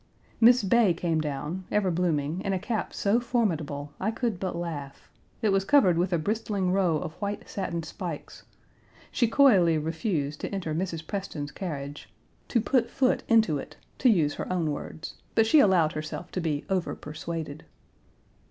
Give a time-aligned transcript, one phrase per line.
[0.39, 5.11] Miss Bay came down, ever blooming, in a cap so formidable, I could but laugh.
[5.43, 8.41] It was covered with a bristling row of white satin spikes.
[9.11, 11.05] She coyly refused to enter Mrs.
[11.05, 12.09] Preston's carriage
[12.47, 16.41] "to put foot into it," to use her own words; but she allowed herself to
[16.41, 17.61] be overpersuaded.